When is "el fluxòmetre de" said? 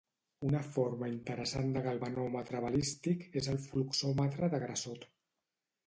3.55-4.65